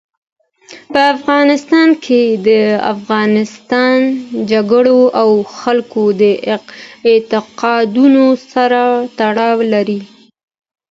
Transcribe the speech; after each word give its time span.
په 0.93 1.01
افغانستان 1.15 1.89
کې 2.05 2.21
د 2.47 2.49
افغانستان 2.93 3.97
جلکو 4.49 4.99
د 5.13 5.17
خلکو 5.59 6.03
د 6.21 6.23
اعتقاداتو 7.11 8.25
سره 8.53 8.81
تړاو 9.19 9.57
لري. 9.73 10.01